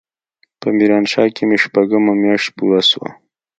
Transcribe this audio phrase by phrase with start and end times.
[0.59, 3.07] په ميرانشاه کښې مې شپږمه مياشت پوره سوه.